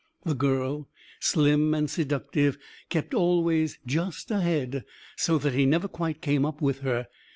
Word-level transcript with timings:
The 0.25 0.33
girl, 0.33 0.89
slim 1.19 1.75
and 1.75 1.87
seductive, 1.87 2.57
kept 2.89 3.13
always 3.13 3.77
just 3.85 4.31
ahead, 4.31 4.83
so 5.15 5.37
that 5.37 5.53
he 5.53 5.67
never 5.67 5.87
quite 5.87 6.23
came 6.23 6.43
up 6.43 6.59
with 6.59 6.79
her. 6.79 7.05